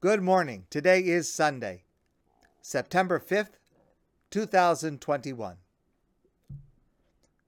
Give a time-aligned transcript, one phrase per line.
[0.00, 0.64] Good morning.
[0.70, 1.82] Today is Sunday,
[2.62, 3.58] September 5th,
[4.30, 5.56] 2021.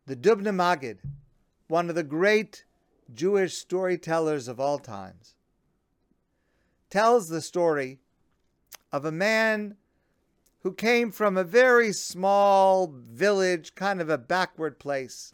[0.07, 0.99] The Dubno Maggid,
[1.69, 2.65] one of the great
[3.15, 5.37] Jewish storytellers of all times,
[6.91, 8.01] tells the story
[8.91, 9.77] of a man
[10.65, 15.33] who came from a very small village, kind of a backward place.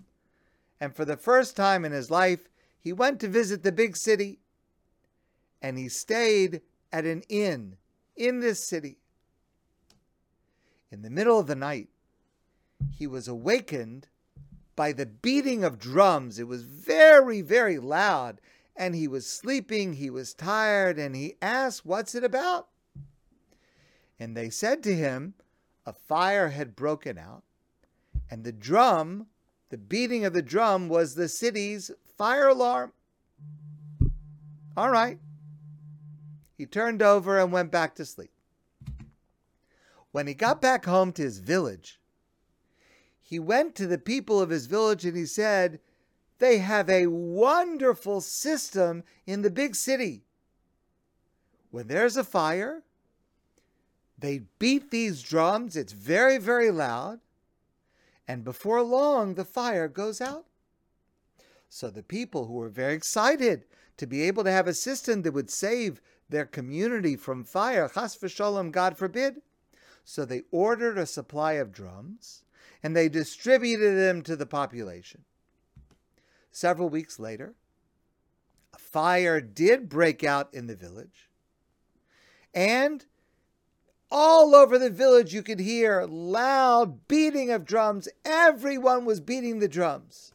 [0.78, 4.40] And for the first time in his life, he went to visit the big city
[5.62, 6.60] and he stayed
[6.92, 7.76] at an inn
[8.16, 8.98] in this city.
[10.90, 11.88] In the middle of the night,
[12.90, 14.08] he was awakened
[14.74, 16.38] by the beating of drums.
[16.38, 18.40] It was very, very loud,
[18.76, 22.68] and he was sleeping, he was tired, and he asked, What's it about?
[24.18, 25.34] And they said to him,
[25.84, 27.42] A fire had broken out,
[28.30, 29.26] and the drum,
[29.70, 32.92] the beating of the drum, was the city's fire alarm.
[34.76, 35.18] All right.
[36.56, 38.30] He turned over and went back to sleep.
[40.10, 42.00] When he got back home to his village,
[43.20, 45.80] he went to the people of his village and he said,
[46.38, 50.22] They have a wonderful system in the big city.
[51.70, 52.82] When there's a fire,
[54.18, 57.20] they beat these drums, it's very, very loud,
[58.26, 60.46] and before long the fire goes out.
[61.68, 63.64] So the people who were very excited
[63.98, 68.16] to be able to have a system that would save their community from fire, chas
[68.16, 69.42] v'sholem, God forbid.
[70.04, 72.44] So they ordered a supply of drums
[72.82, 75.24] and they distributed them to the population.
[76.50, 77.54] Several weeks later,
[78.74, 81.28] a fire did break out in the village,
[82.54, 83.04] and
[84.10, 88.08] all over the village you could hear loud beating of drums.
[88.24, 90.32] Everyone was beating the drums.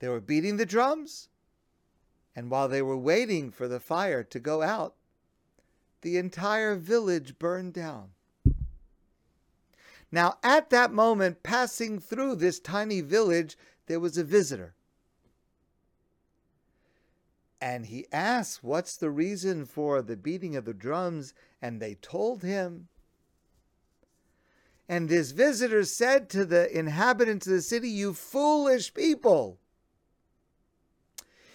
[0.00, 1.28] They were beating the drums,
[2.34, 4.94] and while they were waiting for the fire to go out,
[6.00, 8.10] the entire village burned down.
[10.10, 13.56] Now, at that moment, passing through this tiny village,
[13.86, 14.74] there was a visitor.
[17.60, 21.32] And he asked, What's the reason for the beating of the drums?
[21.62, 22.88] And they told him.
[24.88, 29.58] And this visitor said to the inhabitants of the city, You foolish people!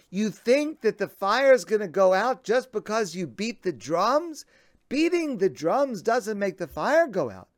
[0.09, 3.73] You think that the fire is going to go out just because you beat the
[3.73, 4.45] drums?
[4.89, 7.49] Beating the drums doesn't make the fire go out.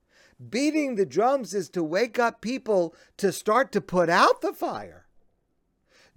[0.50, 5.06] Beating the drums is to wake up people to start to put out the fire.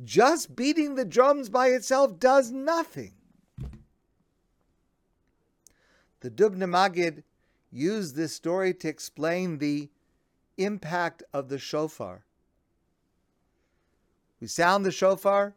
[0.03, 3.12] Just beating the drums by itself does nothing.
[6.20, 7.25] The Dubno Maggid
[7.70, 9.91] used this story to explain the
[10.56, 12.25] impact of the shofar.
[14.41, 15.54] We sound the shofar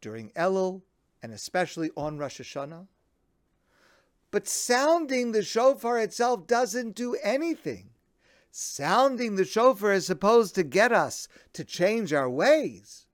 [0.00, 0.82] during Elul,
[1.22, 2.86] and especially on Rosh Hashanah.
[4.30, 7.90] But sounding the shofar itself doesn't do anything.
[8.50, 13.06] Sounding the shofar is supposed to get us to change our ways,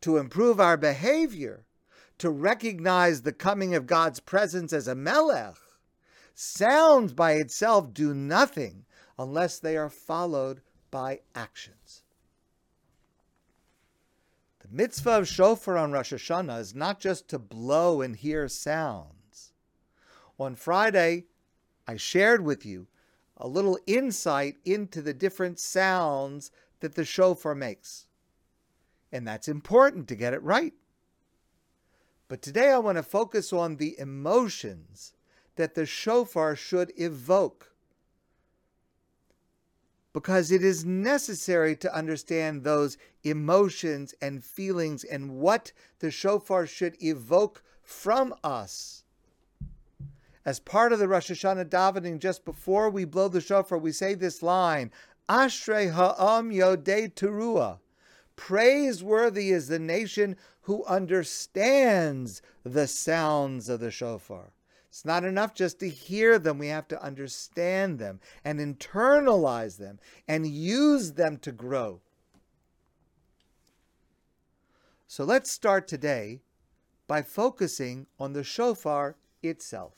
[0.00, 1.66] to improve our behavior,
[2.18, 5.56] to recognize the coming of God's presence as a melech.
[6.34, 8.84] Sounds by itself do nothing
[9.18, 10.60] unless they are followed
[10.90, 12.02] by actions
[14.70, 19.52] mitzvah of shofar on Rosh Hashanah is not just to blow and hear sounds.
[20.38, 21.26] On Friday,
[21.86, 22.86] I shared with you
[23.36, 26.50] a little insight into the different sounds
[26.80, 28.06] that the shofar makes.
[29.12, 30.74] And that's important to get it right.
[32.28, 35.14] But today I want to focus on the emotions
[35.56, 37.72] that the shofar should evoke
[40.12, 47.00] because it is necessary to understand those emotions and feelings and what the shofar should
[47.02, 49.04] evoke from us.
[50.44, 54.14] As part of the Rosh Hashanah davening, just before we blow the shofar, we say
[54.14, 54.90] this line,
[55.28, 57.78] Ashrei ha'am yodei teruah.
[58.36, 64.52] Praiseworthy is the nation who understands the sounds of the shofar.
[64.90, 66.58] It's not enough just to hear them.
[66.58, 72.00] We have to understand them and internalize them and use them to grow.
[75.06, 76.40] So let's start today
[77.06, 79.94] by focusing on the shofar itself.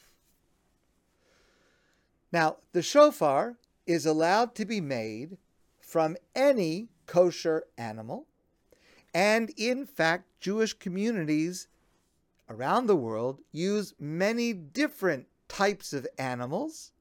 [2.30, 3.56] Now, the shofar
[3.86, 5.38] is allowed to be made
[5.80, 8.26] from any kosher animal,
[9.12, 11.68] and in fact, Jewish communities
[12.48, 16.92] around the world use many different types of animals,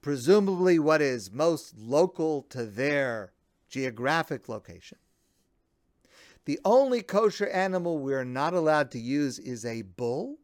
[0.00, 3.32] presumably what is most local to their
[3.68, 4.98] geographic location.
[6.44, 10.38] The only kosher animal we're not allowed to use is a bull,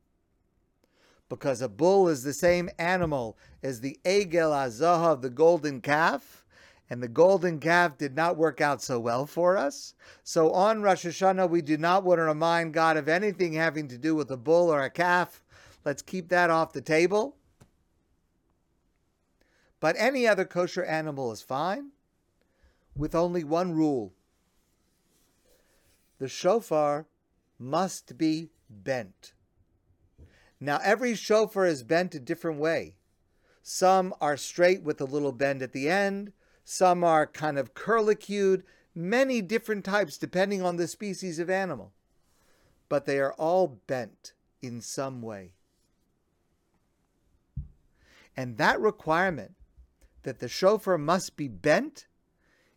[1.29, 6.45] because a bull is the same animal as the Egel Azahav, the golden calf,
[6.91, 9.95] and the golden calf did not work out so well for us.
[10.23, 13.99] So on Rosh Hashanah, we do not want to remind God of anything having to
[13.99, 15.43] do with a bull or a calf.
[15.85, 17.37] Let's keep that off the table.
[19.81, 21.91] But any other kosher animal is fine,
[22.97, 24.13] with only one rule
[26.19, 27.07] the shofar
[27.59, 29.33] must be bent.
[30.61, 32.97] Now, every shofar is bent a different way.
[33.63, 36.33] Some are straight with a little bend at the end,
[36.71, 38.63] some are kind of curlicued,
[38.95, 41.95] many different types depending on the species of animal.
[42.91, 45.53] But they are all bent in some way.
[48.37, 49.55] And that requirement
[50.25, 52.07] that the shofar must be bent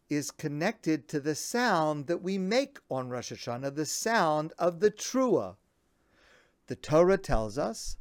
[0.09, 4.89] is connected to the sound that we make on Rosh Hashanah, the sound of the
[4.89, 5.57] trua.
[6.67, 7.97] The Torah tells us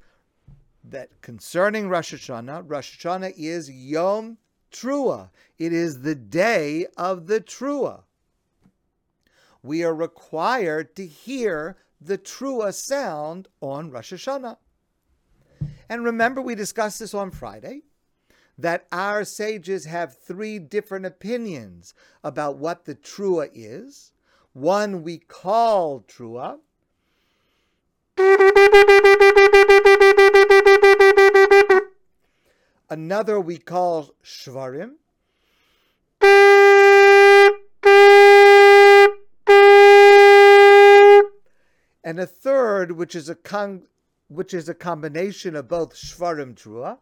[0.84, 4.38] that concerning Rosh Hashanah, Rosh Hashanah is Yom
[4.70, 5.30] Trua.
[5.58, 8.02] It is the day of the Trua.
[9.62, 14.56] We are required to hear the Trua sound on Rosh Hashanah.
[15.88, 17.82] And remember, we discussed this on Friday
[18.56, 24.12] that our sages have three different opinions about what the Trua is.
[24.52, 26.58] One we call Trua.
[32.90, 34.96] Another we call Shvarim.
[42.02, 43.86] And a third, which is a con-
[44.28, 46.98] which is a combination of both Shvarim Trua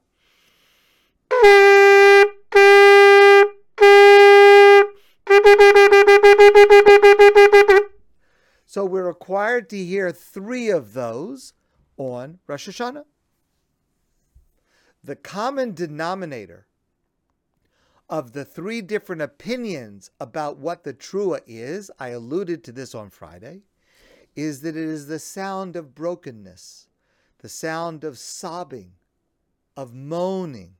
[8.66, 11.52] so we're required to hear three of those
[11.96, 13.04] on Rosh Hashanah.
[15.08, 16.66] The common denominator
[18.10, 23.08] of the three different opinions about what the trua is, I alluded to this on
[23.08, 23.62] Friday,
[24.36, 26.88] is that it is the sound of brokenness,
[27.38, 28.96] the sound of sobbing,
[29.78, 30.74] of moaning,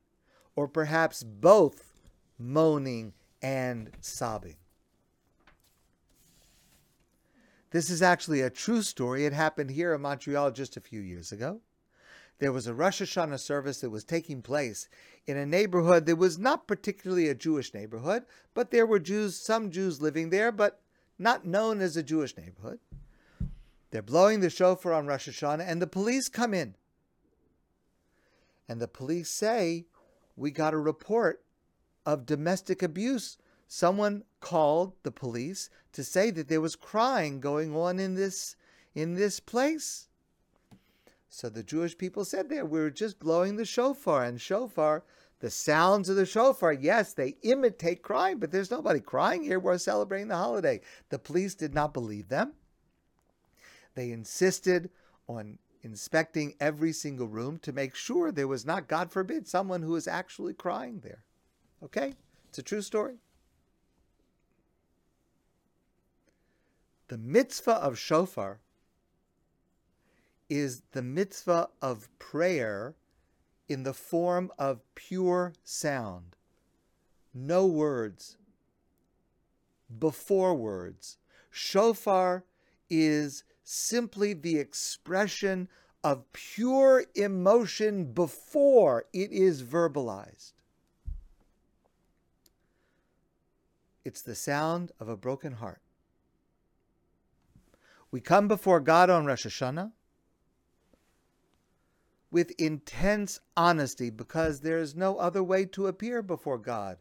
[0.55, 1.91] or perhaps both
[2.37, 4.57] moaning and sobbing.
[7.71, 9.25] This is actually a true story.
[9.25, 11.61] It happened here in Montreal just a few years ago.
[12.39, 14.87] There was a Rosh Hashanah service that was taking place
[15.27, 19.71] in a neighborhood that was not particularly a Jewish neighborhood, but there were Jews, some
[19.71, 20.81] Jews living there, but
[21.17, 22.79] not known as a Jewish neighborhood.
[23.91, 26.75] They're blowing the shofar on Rosh Hashanah, and the police come in.
[28.69, 29.85] And the police say,
[30.35, 31.43] we got a report
[32.05, 33.37] of domestic abuse.
[33.67, 38.55] Someone called the police to say that there was crying going on in this
[38.95, 40.08] in this place.
[41.29, 45.03] So the Jewish people said there, we were just blowing the shofar, and shofar,
[45.39, 49.59] the sounds of the shofar, yes, they imitate crying, but there's nobody crying here.
[49.59, 50.81] We're celebrating the holiday.
[51.09, 52.53] The police did not believe them.
[53.95, 54.89] They insisted
[55.27, 59.93] on inspecting every single room to make sure there was not, God forbid, someone who
[59.93, 61.23] was actually crying there.
[61.83, 62.15] Okay?
[62.49, 63.15] It's a true story.
[67.07, 68.59] The mitzvah of shofar
[70.49, 72.95] is the mitzvah of prayer
[73.67, 76.35] in the form of pure sound.
[77.33, 78.37] No words.
[79.99, 81.17] Before words.
[81.51, 82.43] Shofar
[82.89, 85.67] is simply the expression
[86.03, 90.53] of pure emotion before it is verbalized.
[94.05, 95.81] It's the sound of a broken heart.
[98.11, 99.91] We come before God on Rosh Hashanah
[102.31, 106.97] with intense honesty because there is no other way to appear before God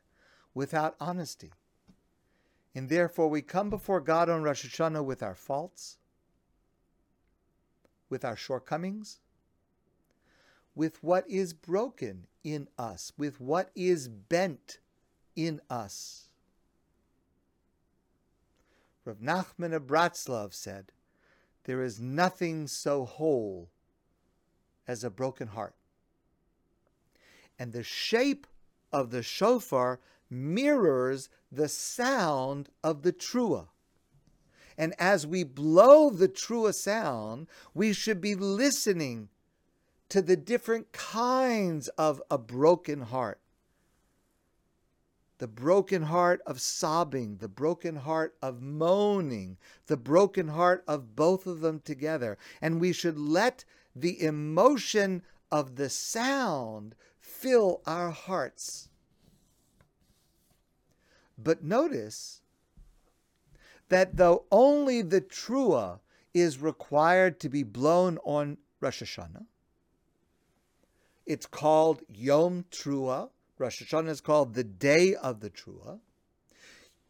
[0.55, 1.53] without honesty.
[2.75, 5.99] And therefore, we come before God on Rosh Hashanah with our faults,
[8.09, 9.21] with our shortcomings,
[10.75, 14.79] with what is broken in us, with what is bent
[15.35, 16.29] in us.
[19.05, 20.93] Rav Nachman of Bratslav said,
[21.65, 23.71] There is nothing so whole
[24.89, 25.75] as a broken heart.
[27.59, 28.47] And the shape
[28.93, 33.69] of the shofar mirrors the sound of the trua.
[34.77, 39.29] And as we blow the trua sound, we should be listening
[40.09, 43.41] to the different kinds of a broken heart.
[45.39, 51.47] the broken heart of sobbing, the broken heart of moaning, the broken heart of both
[51.47, 52.37] of them together.
[52.61, 53.65] And we should let
[54.01, 58.89] the emotion of the sound fill our hearts.
[61.37, 62.41] But notice
[63.89, 66.01] that though only the trua
[66.35, 69.47] is required to be blown on Rosh Hashanah,
[71.27, 73.31] it's called Yom Trua.
[73.59, 76.01] Rosh Hashanah is called the Day of the Trua.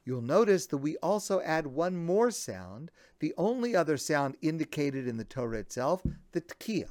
[0.09, 5.19] You'll notice that we also add one more sound, the only other sound indicated in
[5.19, 6.01] the Torah itself,
[6.33, 6.89] the Tekiah.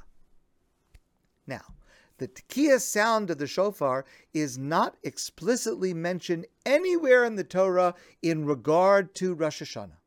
[1.48, 1.64] Now,
[2.20, 4.06] the Tekiah sound of the shofar
[4.36, 9.98] is not explicitly mentioned anywhere in the Torah in regard to Rosh Hashanah.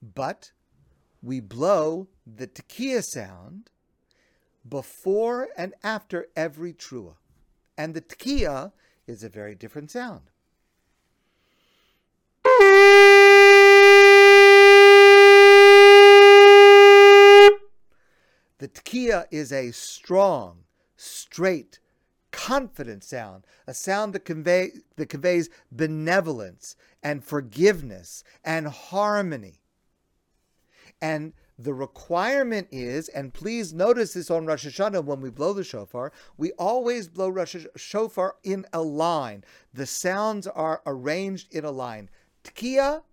[0.00, 0.52] But
[1.20, 3.68] we blow the Tekiah sound
[4.66, 7.16] before and after every trua.
[7.76, 8.72] And the tkiya
[9.06, 10.29] is a very different sound.
[18.60, 20.64] The tkiya is a strong,
[20.94, 21.78] straight,
[22.30, 29.62] confident sound, a sound that, convey, that conveys benevolence and forgiveness and harmony.
[31.00, 35.64] And the requirement is, and please notice this on Rosh Hashanah when we blow the
[35.64, 39.42] shofar, we always blow Rosh shofar in a line.
[39.72, 42.10] The sounds are arranged in a line.
[42.44, 43.04] Tkiya,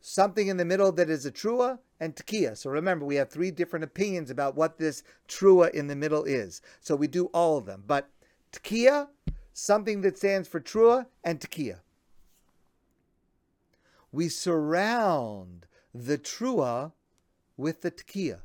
[0.00, 2.56] something in the middle that is a trua, and tekiya.
[2.56, 6.62] So remember, we have three different opinions about what this trua in the middle is.
[6.80, 7.84] So we do all of them.
[7.86, 8.08] But
[8.52, 9.08] tekiya,
[9.52, 11.80] something that stands for trua, and tekiya.
[14.10, 16.92] We surround the trua
[17.56, 18.38] with the tkiya.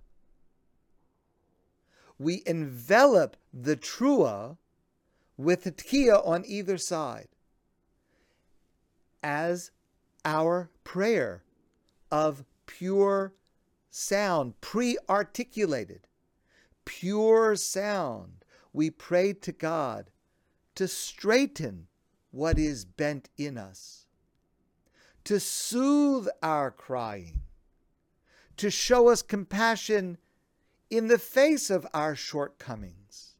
[2.19, 4.57] We envelop the trua
[5.37, 7.29] with the tkiya on either side
[9.23, 9.71] as
[10.23, 11.44] our prayer
[12.11, 13.33] of pure
[13.89, 16.07] sound, pre articulated,
[16.85, 18.43] pure sound.
[18.73, 20.09] We pray to God
[20.75, 21.87] to straighten
[22.31, 24.05] what is bent in us,
[25.23, 27.39] to soothe our crying,
[28.57, 30.17] to show us compassion
[30.89, 33.35] in the face of our shortcomings.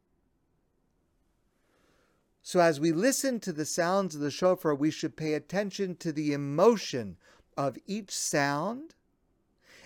[2.41, 6.11] So, as we listen to the sounds of the shofar, we should pay attention to
[6.11, 7.17] the emotion
[7.57, 8.95] of each sound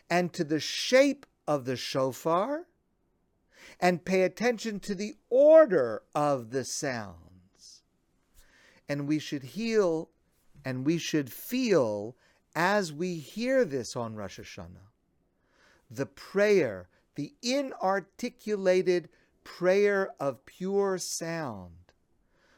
[0.09, 2.65] and to the shape of the shofar
[3.79, 7.83] and pay attention to the order of the sounds.
[8.87, 10.09] And we should heal
[10.65, 12.15] and we should feel
[12.55, 14.89] as we hear this on Rosh Hashanah
[15.91, 19.09] the prayer, the inarticulated
[19.43, 21.93] prayer of pure sound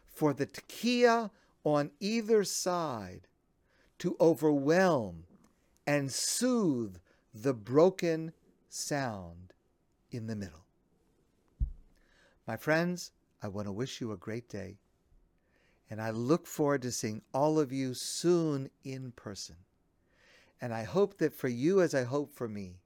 [0.05, 1.31] for the tekiah
[1.63, 3.27] on either side
[4.01, 5.25] to overwhelm
[5.85, 6.97] and soothe
[7.35, 8.33] the broken
[8.67, 9.53] sound
[10.09, 10.65] in the middle.
[12.47, 13.11] My friends,
[13.43, 14.79] I want to wish you a great day,
[15.87, 19.57] and I look forward to seeing all of you soon in person.
[20.59, 22.79] And I hope that for you, as I hope for me,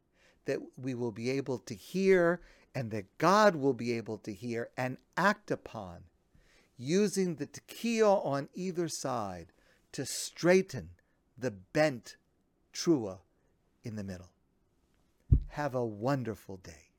[0.44, 2.42] that we will be able to hear
[2.76, 6.04] and that God will be able to hear and act upon
[6.78, 9.54] using the tekiah on either side
[9.94, 10.90] to straighten
[11.38, 12.18] the bent
[12.74, 13.20] trua
[13.84, 14.30] in the middle.
[15.50, 16.92] Have a wonderful day.